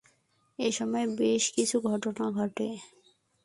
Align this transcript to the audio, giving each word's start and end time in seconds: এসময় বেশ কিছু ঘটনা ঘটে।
এসময় 0.59 1.07
বেশ 1.17 1.43
কিছু 1.55 1.75
ঘটনা 1.81 2.25
ঘটে। 2.31 2.67